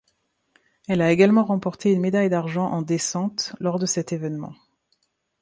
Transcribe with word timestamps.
Elle 0.87 1.03
a 1.03 1.11
également 1.11 1.43
remporté 1.43 1.91
une 1.91 2.01
médaille 2.01 2.31
d'argent 2.31 2.65
en 2.65 2.81
descente 2.81 3.55
lors 3.59 3.77
de 3.77 3.85
cet 3.85 4.11
événement. 4.13 4.55